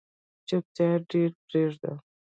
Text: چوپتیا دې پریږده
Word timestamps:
چوپتیا 0.47 0.89
دې 1.09 1.23
پریږده 1.47 1.91